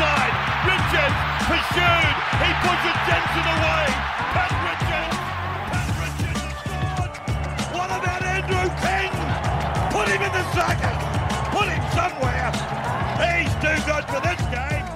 [0.00, 2.16] Richards pursued.
[2.40, 3.84] He pushes Jensen away.
[4.32, 5.16] Pat Richards.
[5.68, 7.12] Pat Richards scored.
[7.76, 9.12] What about Andrew King?
[9.92, 10.40] Put him in the.
[11.52, 12.48] Put him somewhere.
[13.20, 14.86] He's too good for this game.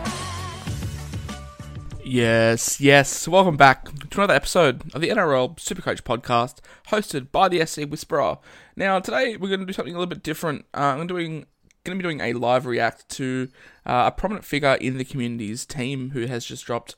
[2.02, 3.28] Yes, yes.
[3.28, 8.38] Welcome back to another episode of the NRL Supercoach podcast, hosted by the SC Whisperer.
[8.74, 10.64] Now, today we're going to do something a little bit different.
[10.72, 11.44] Uh, I'm doing
[11.84, 13.48] going to be doing a live react to
[13.86, 16.96] uh, a prominent figure in the community's team who has just dropped.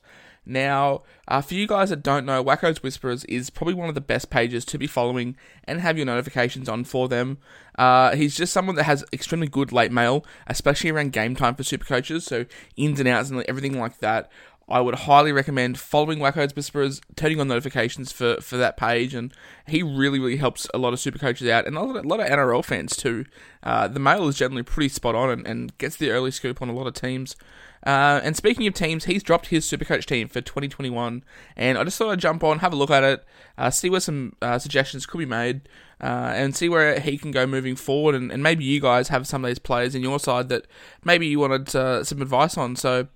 [0.49, 4.01] Now, uh, for you guys that don't know, Wacko's Whisperers is probably one of the
[4.01, 5.35] best pages to be following
[5.65, 7.39] and have your notifications on for them.
[7.77, 11.63] Uh, he's just someone that has extremely good late mail, especially around game time for
[11.63, 12.45] super coaches, so
[12.77, 14.31] ins and outs and everything like that.
[14.69, 19.33] I would highly recommend following Wacko's Whisperers, turning on notifications for, for that page, and
[19.65, 22.07] he really, really helps a lot of super coaches out, and a lot of, a
[22.07, 23.25] lot of NRL fans too.
[23.63, 26.67] Uh, the mail is generally pretty spot on and, and gets the early scoop on
[26.67, 27.37] a lot of teams.
[27.85, 31.23] Uh, and speaking of teams, he's dropped his Supercoach team for 2021,
[31.55, 33.25] and I just thought I'd jump on, have a look at it,
[33.57, 35.61] uh, see where some uh, suggestions could be made,
[36.01, 38.15] uh, and see where he can go moving forward.
[38.15, 40.67] And, and, maybe you guys have some of these players in your side that
[41.05, 42.75] maybe you wanted uh, some advice on.
[42.75, 43.07] So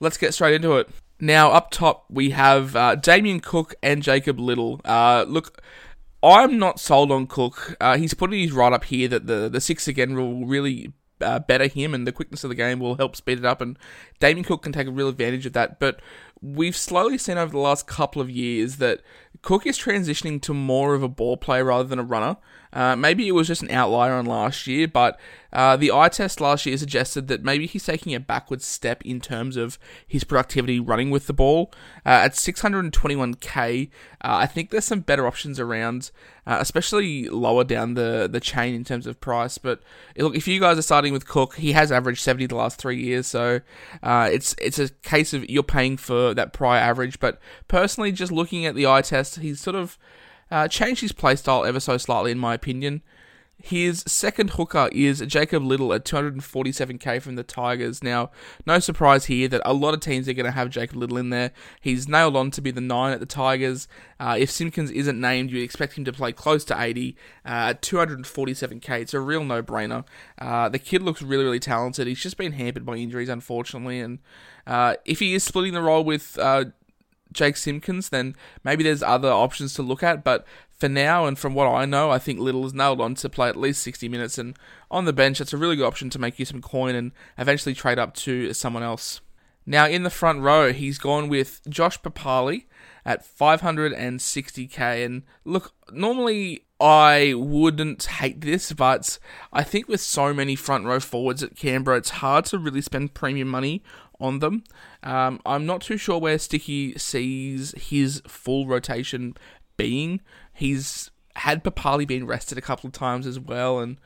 [0.00, 0.88] let's get straight into it.
[1.20, 4.80] Now, up top, we have uh, Damien Cook and Jacob Liddle.
[4.84, 5.60] Uh, look,
[6.22, 7.76] I'm not sold on Cook.
[7.80, 11.40] Uh, he's putting his right up here that the, the six again will really uh,
[11.40, 13.60] better him, and the quickness of the game will help speed it up.
[13.60, 13.76] And
[14.20, 15.80] Damien Cook can take a real advantage of that.
[15.80, 16.00] But
[16.40, 19.00] we've slowly seen over the last couple of years that
[19.42, 22.36] Cook is transitioning to more of a ball player rather than a runner.
[22.72, 25.18] Uh, maybe it was just an outlier on last year, but
[25.52, 29.20] uh, the eye test last year suggested that maybe he's taking a backwards step in
[29.20, 31.72] terms of his productivity running with the ball.
[32.04, 33.88] Uh, at 621k, uh,
[34.20, 36.10] I think there's some better options around,
[36.46, 39.56] uh, especially lower down the, the chain in terms of price.
[39.56, 39.80] But
[40.18, 43.02] look, if you guys are starting with Cook, he has averaged 70 the last three
[43.02, 43.60] years, so
[44.02, 47.20] uh, it's it's a case of you're paying for that prior average.
[47.20, 49.98] But personally, just looking at the eye test, he's sort of
[50.50, 53.02] uh, changed his playstyle ever so slightly, in my opinion.
[53.60, 58.04] His second hooker is Jacob Liddle at 247k from the Tigers.
[58.04, 58.30] Now,
[58.64, 61.30] no surprise here that a lot of teams are going to have Jacob Liddle in
[61.30, 61.50] there.
[61.80, 63.88] He's nailed on to be the 9 at the Tigers.
[64.20, 67.82] Uh, if Simpkins isn't named, you'd expect him to play close to 80 uh, at
[67.82, 69.00] 247k.
[69.00, 70.04] It's a real no brainer.
[70.40, 72.06] Uh, the kid looks really, really talented.
[72.06, 73.98] He's just been hampered by injuries, unfortunately.
[73.98, 74.20] And
[74.68, 76.66] uh, if he is splitting the role with uh,
[77.32, 80.22] Jake Simpkins, then maybe there's other options to look at.
[80.22, 80.46] But
[80.78, 83.48] for now, and from what I know, I think Liddle is nailed on to play
[83.48, 84.38] at least 60 minutes.
[84.38, 84.56] And
[84.90, 87.74] on the bench, it's a really good option to make you some coin and eventually
[87.74, 89.20] trade up to someone else.
[89.66, 92.64] Now, in the front row, he's gone with Josh Papalii
[93.04, 95.04] at 560k.
[95.04, 99.18] And look, normally I wouldn't hate this, but
[99.52, 103.14] I think with so many front row forwards at Canberra, it's hard to really spend
[103.14, 103.82] premium money
[104.20, 104.64] on them.
[105.02, 109.34] Um, I'm not too sure where Sticky sees his full rotation
[109.76, 110.20] being.
[110.58, 113.98] He's had Papalii being rested a couple of times as well, and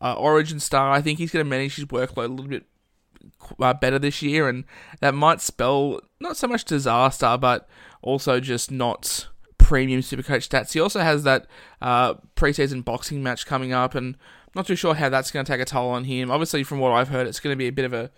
[0.00, 2.64] uh, Origin Star, I think he's going to manage his workload a little bit
[3.60, 4.64] uh, better this year, and
[5.00, 7.68] that might spell not so much disaster, but
[8.00, 10.72] also just not premium Supercoach stats.
[10.72, 11.46] He also has that
[11.82, 14.16] uh, preseason boxing match coming up, and
[14.54, 16.30] not too sure how that's going to take a toll on him.
[16.30, 18.10] Obviously, from what I've heard, it's going to be a bit of a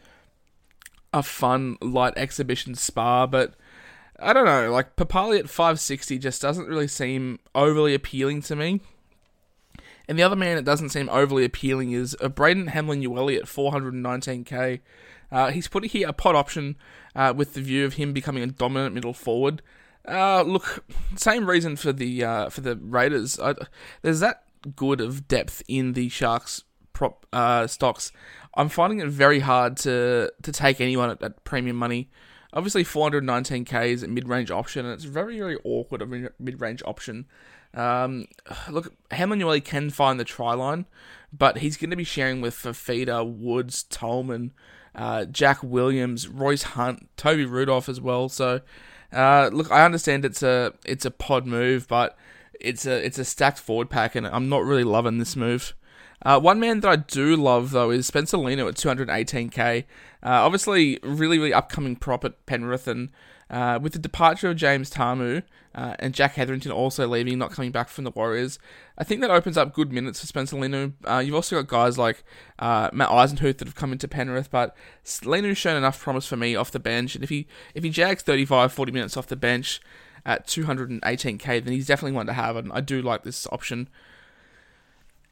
[1.12, 3.54] a fun light exhibition spa, but
[4.20, 8.80] I don't know, like Papalii at 560 just doesn't really seem overly appealing to me.
[10.08, 13.44] And the other man that doesn't seem overly appealing is a Braden Hamlin Uele at
[13.44, 14.80] 419k.
[15.30, 16.76] Uh, he's put here a pot option
[17.14, 19.62] uh, with the view of him becoming a dominant middle forward.
[20.06, 20.84] Uh, look,
[21.16, 23.38] same reason for the uh, for the Raiders.
[23.38, 23.54] I,
[24.02, 24.42] there's that
[24.74, 28.10] good of depth in the Sharks prop uh, stocks.
[28.54, 32.10] I'm finding it very hard to to take anyone at, at premium money.
[32.52, 36.82] Obviously, 419k is a mid range option, and it's very very awkward a mid range
[36.84, 37.26] option.
[37.72, 38.26] Um,
[38.68, 40.86] look, Hamlin can find the try line,
[41.32, 44.52] but he's going to be sharing with Fifita, Woods, Tolman,
[44.94, 48.28] uh, Jack Williams, Royce Hunt, Toby Rudolf as well.
[48.28, 48.60] So
[49.12, 52.16] Uh, look, I understand it's a it's a pod move, but
[52.60, 55.74] it's a it's a stacked forward pack, and I'm not really loving this move.
[56.22, 59.84] Uh, one man that I do love though is Spencer Leniu at 218k.
[60.22, 63.10] Uh, obviously, really really upcoming prop at Penrith, and
[63.48, 65.42] uh, with the departure of James Tamou
[65.74, 68.58] uh, and Jack Hetherington also leaving, not coming back from the Warriors,
[68.98, 70.92] I think that opens up good minutes for Spencer Leniu.
[71.04, 72.22] Uh, you've also got guys like
[72.58, 76.54] uh, Matt Eisenhuth that have come into Penrith, but Leniu's shown enough promise for me
[76.54, 79.80] off the bench, and if he if he jags 35, 40 minutes off the bench
[80.26, 83.88] at 218k, then he's definitely one to have, and I do like this option.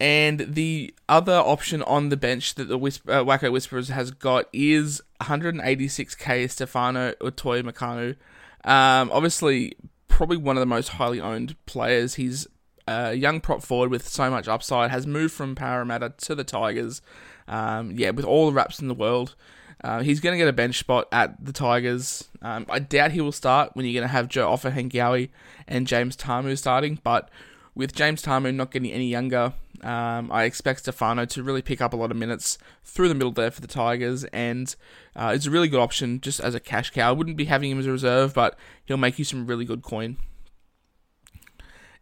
[0.00, 4.46] And the other option on the bench that the Whisper, uh, Wacko Whisperers has got
[4.52, 8.16] is 186k Stefano Utoikamanu.
[8.64, 9.74] Um, obviously,
[10.06, 12.14] probably one of the most highly owned players.
[12.14, 12.46] He's
[12.86, 14.90] a young prop forward with so much upside.
[14.90, 17.02] Has moved from Parramatta to the Tigers.
[17.48, 19.34] Um, yeah, with all the raps in the world.
[19.82, 22.28] Uh, he's going to get a bench spot at the Tigers.
[22.42, 25.28] Um, I doubt he will start when you're going to have Joe Ofahengaue
[25.68, 27.30] and James Tamou starting, but
[27.76, 31.92] with James Tamou not getting any younger, um, I expect Stefano to really pick up
[31.92, 34.74] a lot of minutes through the middle there for the Tigers, and
[35.16, 37.08] uh, it's a really good option just as a cash cow.
[37.08, 39.82] I wouldn't be having him as a reserve, but he'll make you some really good
[39.82, 40.16] coin.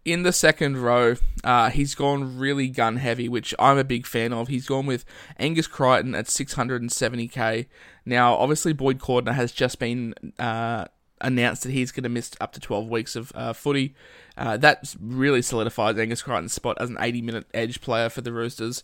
[0.04, 4.32] In the second row, uh, he's gone really gun heavy, which I'm a big fan
[4.32, 4.46] of.
[4.46, 5.04] He's gone with
[5.36, 7.66] Angus Crichton at 670k.
[8.04, 10.84] Now, obviously, Boyd Cordner has just been uh,
[11.20, 13.94] announced that he's going to miss up to 12 weeks of uh, footy.
[14.36, 18.32] Uh, that really solidifies Angus Crichton's spot as an 80 minute edge player for the
[18.32, 18.82] Roosters.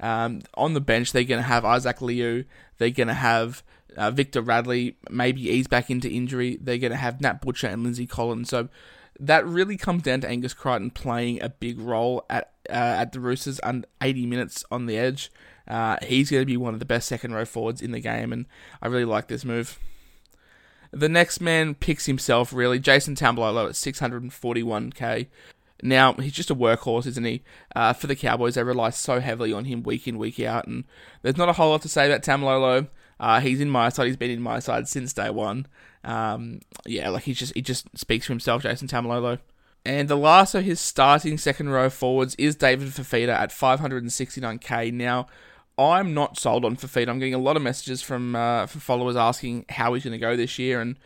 [0.00, 2.44] Um, on the bench, they're going to have Isaac Liu.
[2.78, 3.62] They're going to have
[3.96, 6.58] uh, Victor Radley, maybe ease back into injury.
[6.60, 8.48] They're going to have Nat Butcher and Lindsay Collins.
[8.48, 8.68] So
[9.18, 13.20] that really comes down to Angus Crichton playing a big role at uh, at the
[13.20, 15.30] Roosters and 80 minutes on the edge.
[15.68, 18.32] Uh, he's going to be one of the best second row forwards in the game,
[18.32, 18.46] and
[18.80, 19.78] I really like this move.
[20.92, 22.78] The next man picks himself, really.
[22.78, 25.26] Jason Taumalolo at 641k.
[25.82, 27.42] Now, he's just a workhorse, isn't he?
[27.74, 30.84] Uh, for the Cowboys, they rely so heavily on him week in, week out, and
[31.22, 32.88] there's not a whole lot to say about Taumalolo.
[33.18, 34.06] Uh, he's in my side.
[34.06, 35.66] He's been in my side since day one.
[36.04, 39.38] Um, yeah, like he just he just speaks for himself, Jason Taumalolo.
[39.84, 44.92] And the last of his starting second row forwards is David Fifita at 569k.
[44.92, 45.26] Now,
[45.80, 47.08] I'm not sold on Fifita.
[47.08, 50.36] I'm getting a lot of messages from uh, followers asking how he's going to go
[50.36, 50.96] this year, and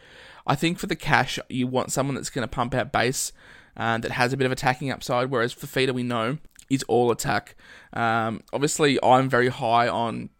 [0.46, 3.32] I think for the cash, you want someone that's going to pump out base
[3.76, 5.30] uh, that has a bit of attacking upside.
[5.30, 6.38] Whereas Fifita, we know,
[6.68, 7.54] is all attack.
[7.92, 10.30] Um, obviously, I'm very high on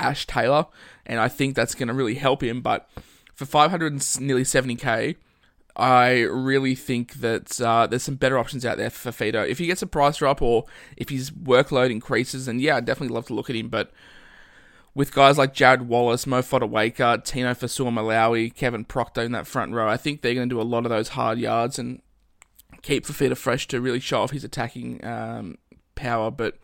[0.00, 0.66] Ash Taylor,
[1.06, 2.60] and I think that's going to really help him.
[2.60, 2.88] But
[3.34, 5.16] for 500 nearly 70k,
[5.74, 9.48] I really think that uh, there's some better options out there for Fifita.
[9.48, 10.64] If he gets a price drop or
[10.96, 13.68] if his workload increases, then yeah, I'd definitely love to look at him.
[13.68, 13.90] But
[14.94, 19.88] with guys like Jarrod Wallace, Mo Fotuaika, Tino Fa'asuamaleaui, Kevin Proctor in that front row,
[19.88, 22.02] I think they're going to do a lot of those hard yards and
[22.82, 25.56] keep Fifita fresh to really show off his attacking um,
[25.94, 26.30] power.
[26.30, 26.58] But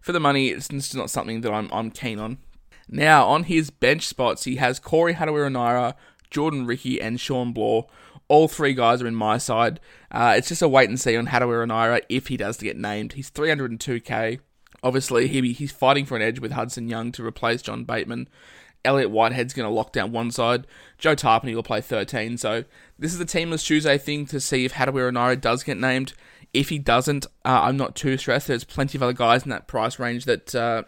[0.00, 2.38] for the money, it's just not something that I'm, I'm keen on.
[2.88, 5.94] Now, on his bench spots, he has Corey Harawira-Naera,
[6.30, 7.86] Jordan Riki, and Shaun Blore
[8.28, 9.80] all three guys are in my side.
[10.10, 13.14] Uh, it's just a wait and see on Harawira-Naera if he does get named.
[13.14, 14.40] He's 302k.
[14.82, 18.28] Obviously, he, he's fighting for an edge with Hudson Young to replace John Bateman.
[18.84, 20.66] Elliot Whitehead's going to lock down one side.
[20.98, 22.38] Joe Tapine will play 13.
[22.38, 22.64] So
[22.98, 26.12] this is a teamless Tuesday thing to see if Harawira-Naera does get named.
[26.54, 28.46] If he doesn't, uh, I'm not too stressed.
[28.46, 30.84] There's plenty of other guys in that price range that uh,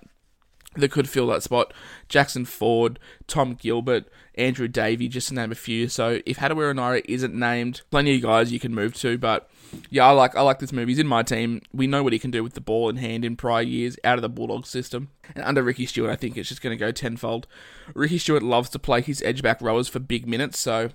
[0.76, 1.72] that could fill that spot.
[2.08, 5.88] Jackson Ford, Tom Gilbert, Andrew Davey, just to name a few.
[5.88, 9.18] So if Harawira-Naera isn't named, plenty of guys you can move to.
[9.18, 9.50] But
[9.90, 10.88] yeah, I like I like this move.
[10.88, 11.60] He's in my team.
[11.72, 14.18] We know what he can do with the ball in hand in prior years out
[14.18, 15.10] of the Bulldog system.
[15.34, 17.46] And under Ricky Stuart, I think it's just going to go tenfold.
[17.94, 20.58] Ricky Stuart loves to play his edge back rowers for big minutes.
[20.58, 20.90] So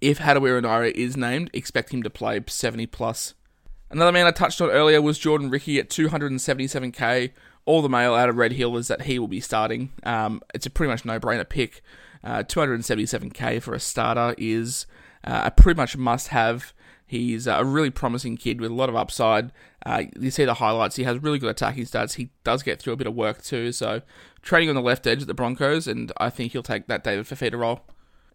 [0.00, 3.34] if Harawira-Naera is named, expect him to play 70 plus.
[3.90, 7.30] Another man I touched on earlier was Jordan Riki at 277k
[7.66, 9.90] all the mail out of Red Hill is that he will be starting.
[10.02, 11.82] Um, it's a pretty much no-brainer pick.
[12.22, 14.86] Uh, 277k for a starter is
[15.24, 16.72] uh, a pretty much must-have.
[17.06, 19.52] He's a really promising kid with a lot of upside.
[19.84, 20.96] Uh, you see the highlights.
[20.96, 22.14] He has really good attacking stats.
[22.14, 23.72] He does get through a bit of work too.
[23.72, 24.00] So
[24.42, 27.26] trading on the left edge at the Broncos, and I think he'll take that David
[27.26, 27.82] Fifita role.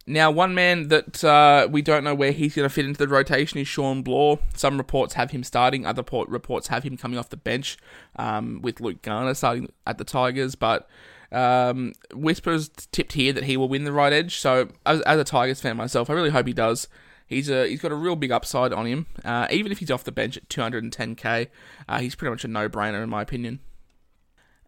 [0.10, 3.08] Now, one man that uh, we don't know where he's going to fit into the
[3.08, 4.39] rotation is Shaun Blore.
[4.56, 7.78] Some reports have him starting, other reports have him coming off the bench
[8.16, 10.56] um, with Luke Garner starting at the Tigers.
[10.56, 10.89] But
[11.32, 14.38] um, whispers tipped here that he will win the right edge.
[14.38, 16.88] So, as, as, a Tigers fan myself, I really hope he does.
[17.28, 19.06] He's a he's got a real big upside on him.
[19.24, 21.50] Uh, even if he's off the bench at 210k,
[21.88, 23.60] uh, he's pretty much a no brainer in my opinion.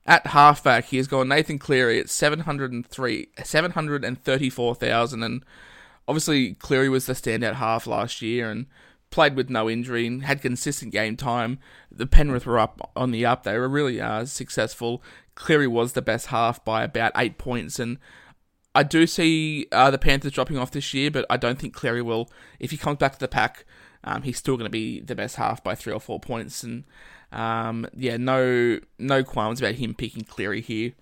[0.06, 5.24] At halfback, he has gone Nathan Cleary at 703, 734,000.
[5.24, 5.46] And
[6.08, 8.66] obviously Cleary was the standout half last year and
[9.12, 11.60] played with no injury and had consistent game time.
[11.92, 15.04] The Penrith were up on the up; they were really uh, successful.
[15.36, 18.00] Cleary was the best half by about eight points, and
[18.74, 22.02] I do see uh, the Panthers dropping off this year, but I don't think Cleary
[22.02, 22.32] will.
[22.60, 23.66] If he comes back to the pack,
[24.04, 26.86] um, he's still going to be the best half by three or four points, and
[27.32, 30.94] um, yeah, no no qualms about him picking Cleary here.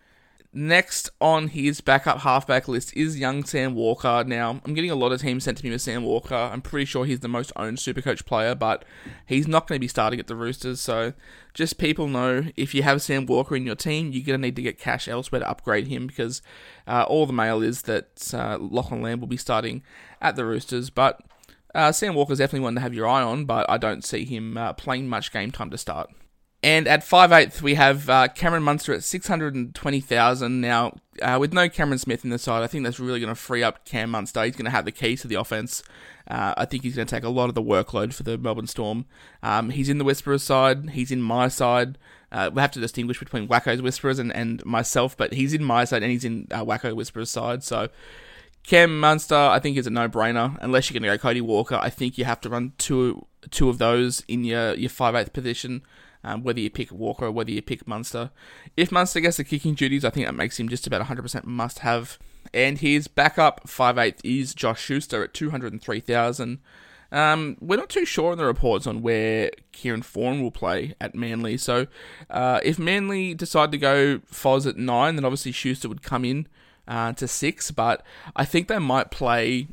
[0.51, 4.24] Next on his backup halfback list is young Sam Walker.
[4.25, 6.33] Now, I'm getting a lot of teams sent to me with Sam Walker.
[6.33, 8.83] I'm pretty sure he's the most owned Supercoach player, but
[9.27, 10.81] he's not going to be starting at the Roosters.
[10.81, 11.13] So,
[11.53, 14.55] just people know if you have Sam Walker in your team, you're going to need
[14.55, 16.41] to get cash elsewhere to upgrade him because
[16.88, 19.83] uh, all the mail is that uh, Lachlan Lamb will be starting
[20.19, 20.89] at the Roosters.
[20.89, 21.21] But
[21.75, 24.57] uh, Sam Walker's definitely one to have your eye on, but I don't see him
[24.57, 26.09] uh, playing much game time to start.
[26.61, 30.59] And at 5'8", we have uh, Cameron Munster at 620,000.
[30.59, 33.35] Now, uh, with no Cameron Smith in the side, I think that's really going to
[33.35, 34.43] free up Cam Munster.
[34.43, 35.83] He's going to have the keys to the offense.
[36.27, 38.67] Uh, I think he's going to take a lot of the workload for the Melbourne
[38.67, 39.05] Storm.
[39.41, 40.89] Um, he's in the Whisperers side.
[40.89, 41.97] He's in my side.
[42.31, 45.85] Uh, we have to distinguish between Wacko's Whisperers and, and myself, but he's in my
[45.85, 47.63] side and he's in uh, Wacko Whisperers' side.
[47.63, 47.89] So
[48.69, 50.55] Cam Munster, I think, is a no-brainer.
[50.61, 53.67] Unless you're going to go Cody Walker, I think you have to run two two
[53.67, 55.81] of those in your your five eighth position
[56.23, 58.31] um, whether you pick Walker or whether you pick Munster.
[58.75, 61.79] If Munster gets the kicking duties, I think that makes him just about 100% must
[61.79, 62.19] have.
[62.53, 66.59] And his backup 5'8 is Josh Schuster at 203,000.
[67.11, 71.15] Um, we're not too sure in the reports on where Kieran Foran will play at
[71.15, 71.57] Manly.
[71.57, 71.88] So
[72.29, 76.47] uh, if Manly decide to go Foz at 9, then obviously Schuster would come in
[76.89, 77.72] uh, to 6.
[77.72, 78.03] But
[78.36, 79.67] I think they might play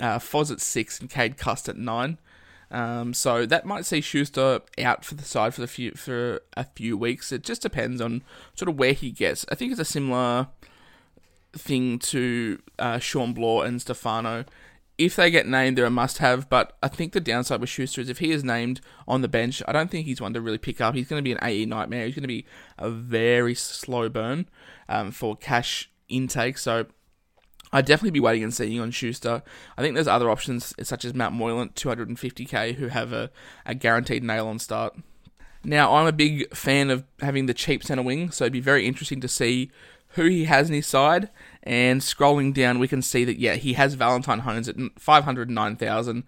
[0.00, 2.18] uh, Foz at 6 and Cade Cust at 9.
[2.72, 6.64] Um, so that might see Schuster out for the side for the few for a
[6.64, 7.30] few weeks.
[7.30, 8.22] It just depends on
[8.54, 9.44] sort of where he gets.
[9.52, 10.48] I think it's a similar
[11.52, 14.46] thing to uh, Shaun Blore and Stefano.
[14.96, 16.48] If they get named, they're a must-have.
[16.48, 19.62] But I think the downside with Schuster is if he is named on the bench,
[19.68, 20.94] I don't think he's one to really pick up.
[20.94, 22.06] He's going to be an AE nightmare.
[22.06, 22.46] He's going to be
[22.78, 24.48] a very slow burn
[24.88, 26.58] um, for cash intake.
[26.58, 26.86] So
[27.72, 29.42] I'd definitely be waiting and seeing on Schuster.
[29.78, 33.30] I think there's other options such as Matt Moylan, 250k, who have a,
[33.64, 34.94] a guaranteed nail on start.
[35.64, 38.86] Now, I'm a big fan of having the cheap centre wing, so it'd be very
[38.86, 39.70] interesting to see
[40.08, 41.30] who he has in his side.
[41.62, 46.24] And scrolling down, we can see that, yeah, he has Valentine Holmes at 509,000.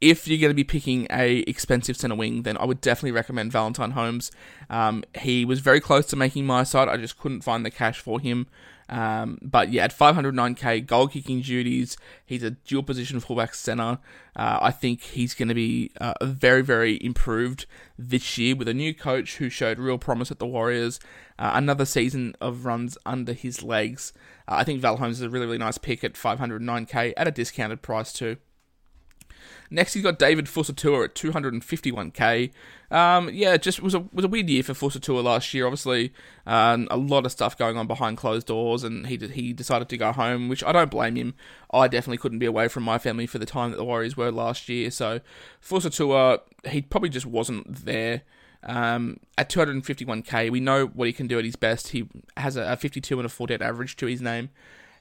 [0.00, 3.52] If you're going to be picking a expensive centre wing, then I would definitely recommend
[3.52, 4.32] Valentine Holmes.
[4.68, 6.88] Um, he was very close to making my side.
[6.88, 8.48] I just couldn't find the cash for him.
[8.88, 11.96] Um, but yeah, at 509k, goal kicking duties,
[12.26, 13.98] he's a dual position fullback center.
[14.34, 17.66] Uh, I think he's going to be uh, very, very improved
[17.98, 21.00] this year with a new coach who showed real promise at the Warriors.
[21.38, 24.12] Uh, another season of runs under his legs.
[24.48, 27.30] Uh, I think Val Holmes is a really, really nice pick at 509k at a
[27.30, 28.36] discounted price too.
[29.70, 32.50] Next, he's got David Fusitu'a at 251k.
[32.90, 35.66] Um, yeah, just was a was a weird year for Fusitu'a last year.
[35.66, 36.12] Obviously,
[36.46, 39.96] um, a lot of stuff going on behind closed doors, and he he decided to
[39.96, 41.34] go home, which I don't blame him.
[41.72, 44.30] I definitely couldn't be away from my family for the time that the Warriors were
[44.30, 44.90] last year.
[44.90, 45.20] So
[45.62, 48.22] Fusitu'a, he probably just wasn't there.
[48.64, 51.88] Um, at 251k, we know what he can do at his best.
[51.88, 54.50] He has a, a 52 and a 48 average to his name.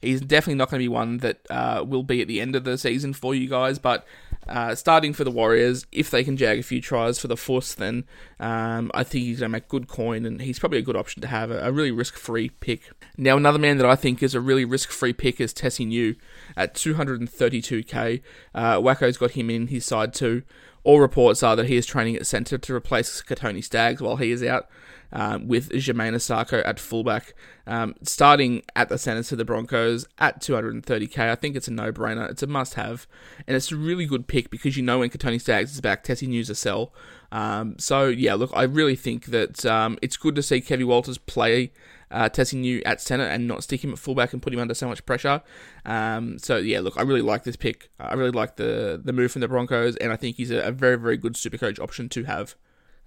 [0.01, 2.63] He's definitely not going to be one that uh, will be at the end of
[2.63, 4.05] the season for you guys, but
[4.47, 7.73] uh, starting for the Warriors, if they can jag a few tries for the Force,
[7.73, 8.05] then
[8.39, 11.21] um, I think he's going to make good coin, and he's probably a good option
[11.21, 12.91] to have, a, a really risk-free pick.
[13.17, 16.15] Now, another man that I think is a really risk-free pick is Tesi Niu
[16.57, 18.21] at 232k.
[18.53, 20.43] Uh, Wacko's got him in his side too.
[20.83, 24.31] All reports are that he is training at centre to replace Kotoni Staggs while he
[24.31, 24.67] is out
[25.13, 27.33] um, with Jamayne Isaako at fullback.
[27.67, 32.29] Um, starting at the centre for the Broncos at 230k, I think it's a no-brainer.
[32.29, 33.07] It's a must-have,
[33.47, 36.27] and it's a really good pick because you know when Kotoni Staggs is back, Tesi
[36.27, 36.93] Niu's a sell.
[37.31, 41.17] Um, so yeah, look, I really think that um, it's good to see Kevin Walters
[41.17, 41.71] play
[42.11, 44.87] uh, Niu at centre and not stick him at fullback and put him under so
[44.87, 45.41] much pressure.
[45.85, 47.89] Um, so yeah, look, I really like this pick.
[47.99, 50.71] I really like the the move from the Broncos, and I think he's a, a
[50.71, 52.55] very very good super coach option to have.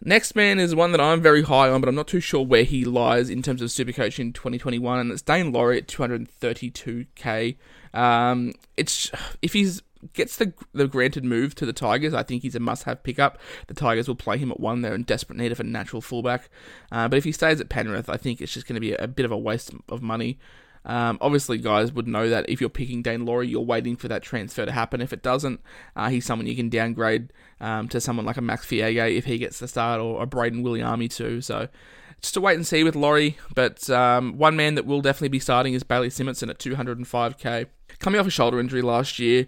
[0.02, 2.64] Next man is one that I'm very high on, but I'm not too sure where
[2.64, 7.56] he lies in terms of Supercoach in 2021, and it's Daine Laurie at 232k.
[7.94, 9.10] Um, it's
[9.40, 9.82] if he's
[10.12, 13.38] gets the the granted move to the Tigers, I think he's a must-have pickup.
[13.68, 16.50] The Tigers will play him at one; they're in desperate need of a natural fullback.
[16.92, 19.08] Uh, but if he stays at Penrith, I think it's just going to be a,
[19.08, 20.38] bit of a waste of money.
[20.86, 24.22] Um, obviously, guys would know that if you're picking Daine Laurie, you're waiting for that
[24.22, 25.00] transfer to happen.
[25.00, 25.60] If it doesn't,
[25.96, 29.38] uh, he's someone you can downgrade um, to someone like a Max Feagai if he
[29.38, 31.40] gets the start, or a Brayden Williami too.
[31.40, 31.68] So
[32.20, 33.36] just to wait and see with Laurie.
[33.54, 37.66] But um, one man that will definitely be starting is Bailey Simonsson at 205k.
[37.98, 39.46] Coming off a shoulder injury last year,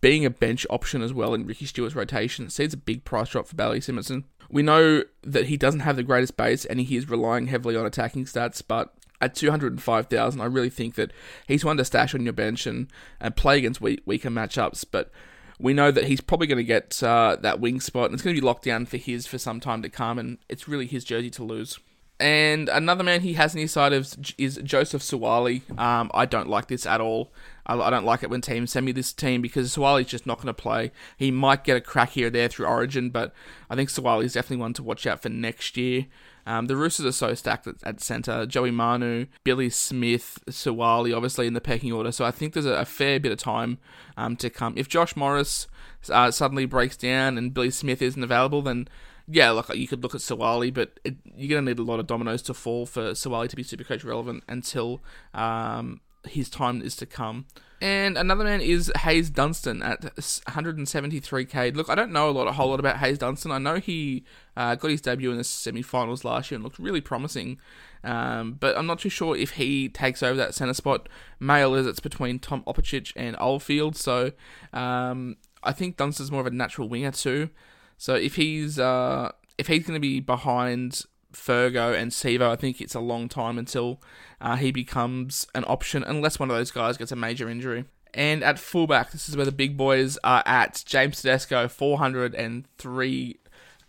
[0.00, 3.46] being a bench option as well in Ricky Stuart's rotation, sees a big price drop
[3.46, 4.24] for Bailey Simonsson.
[4.50, 7.86] We know that he doesn't have the greatest base and he is relying heavily on
[7.86, 11.12] attacking stats, but at 205,000, I really think that
[11.46, 12.88] he's one to stash on your bench and,
[13.20, 14.84] and play against weak, weaker matchups.
[14.90, 15.10] But
[15.58, 18.34] we know that he's probably going to get uh, that wing spot and it's going
[18.34, 21.04] to be locked down for his for some time to come, and it's really his
[21.04, 21.78] jersey to lose.
[22.20, 25.62] And another man he has on his side of is Joseph Suaalii.
[25.78, 27.32] Um, I don't like this at all.
[27.64, 30.36] I, I, don't like it when teams send me this team because Suaalii's just not
[30.36, 30.92] going to play.
[31.16, 33.32] He might get a crack here or there through Origin, but
[33.70, 36.08] I think Suaalii is definitely one to watch out for next year.
[36.50, 38.44] Um, the Roosters are so stacked at, at centre.
[38.44, 42.10] Joey Manu, Billy Smith, Suaalii, obviously in the pecking order.
[42.10, 43.78] So I think there's a, a fair bit of time
[44.16, 44.74] um, to come.
[44.76, 45.68] If Josh Morris
[46.08, 48.88] uh, suddenly breaks down and Billy Smith isn't available, then
[49.28, 52.00] yeah, look, you could look at Suaalii, but it, you're going to need a lot
[52.00, 55.00] of dominoes to fall for Suaalii to be super coach relevant until
[55.32, 57.46] um, his time is to come.
[57.82, 61.74] And another man is Haze Dunster at 173k.
[61.74, 63.50] Look, I don't know a lot, a whole lot about Haze Dunster.
[63.50, 64.24] I know he
[64.54, 67.58] uh, got his debut in the semi-finals last year and looked really promising.
[68.04, 71.08] Um, but I'm not too sure if he takes over that centre spot.
[71.38, 74.32] Mail is it's between Tom Opacic and Oldfield, so
[74.72, 77.50] um, I think Dunster's more of a natural winger too.
[77.96, 82.80] So if he's uh, if he's going to be behind Fergo and Sivo, I think
[82.80, 84.00] it's a long time until
[84.40, 87.84] uh, he becomes an option, unless one of those guys gets a major injury.
[88.12, 90.82] And at fullback, this is where the big boys are at.
[90.86, 93.40] James Tedesco, 403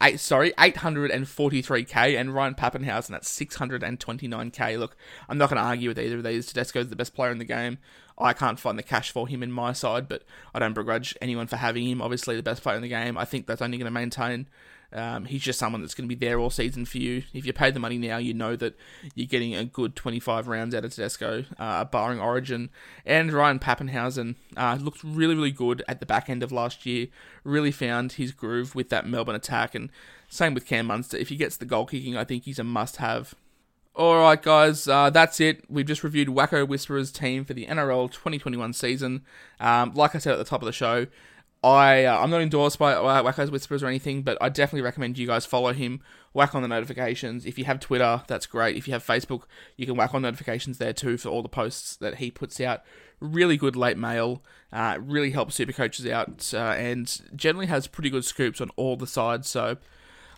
[0.02, 4.80] eight sorry, 843k, and Ryan Papenhuyzen at 629k.
[4.80, 4.98] Look,
[5.30, 6.52] I'm not going to argue with either of these.
[6.52, 7.78] Tedesco's the best player in the game.
[8.18, 11.48] I can't find the cash for him in my side, but I don't begrudge anyone
[11.48, 12.02] for having him.
[12.02, 13.18] Obviously, the best player in the game.
[13.18, 14.48] I think that's only going to maintain.
[14.94, 17.24] Um, he's just someone that's going to be there all season for you.
[17.34, 18.76] If you pay the money now, you know that
[19.16, 22.70] you're getting a good 25 rounds out of Tedesco, uh, barring Origin.
[23.06, 27.08] And Ryan Papenhuyzen uh, looked really, really good at the back end of last year.
[27.44, 29.76] Really found his groove with that Melbourne attack.
[29.76, 29.90] And
[30.28, 31.18] same with Cam Munster.
[31.18, 33.36] If he gets the goal kicking, I think he's a must have.
[33.94, 35.66] Alright, guys, uh, that's it.
[35.70, 39.26] We've just reviewed Wacko Whisperer's team for the NRL 2021 season.
[39.60, 41.08] Um, like I said at the top of the show,
[41.64, 45.18] I uh, I'm not endorsed by uh, Wacko's Whisperers or anything, but I definitely recommend
[45.18, 46.02] you guys follow him.
[46.34, 47.46] Whack on the notifications.
[47.46, 48.78] If you have Twitter, that's great.
[48.78, 49.44] If you have Facebook,
[49.78, 52.82] you can whack on notifications there too for all the posts that he puts out.
[53.20, 54.42] Really good late mail.
[54.74, 58.96] Uh, really helps super coaches out, uh, and generally has pretty good scoops on all
[58.96, 59.48] the sides.
[59.48, 59.78] So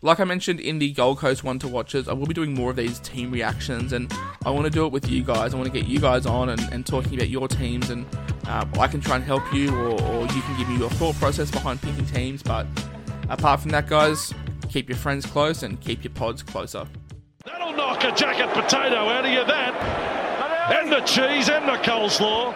[0.01, 2.71] like I mentioned in the Gold Coast one to watches, I will be doing more
[2.71, 4.11] of these team reactions, and
[4.45, 5.53] I want to do it with you guys.
[5.53, 8.05] I want to get you guys on and, and talking about your teams, and
[8.45, 11.15] uh, I can try and help you, or, or you can give me your thought
[11.15, 12.43] process behind picking teams.
[12.43, 12.67] But
[13.29, 14.33] apart from that, guys,
[14.69, 16.87] keep your friends close and keep your pods closer.
[17.45, 20.73] That'll knock a jacket potato out of you, that.
[20.73, 22.55] And the cheese and the coleslaw.